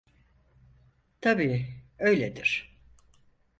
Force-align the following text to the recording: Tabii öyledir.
Tabii 1.21 1.67
öyledir. 1.99 2.77